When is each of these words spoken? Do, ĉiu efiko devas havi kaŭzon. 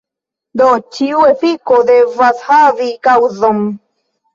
Do, 0.61 0.69
ĉiu 0.95 1.21
efiko 1.35 1.79
devas 1.93 2.45
havi 2.51 2.93
kaŭzon. 3.11 3.67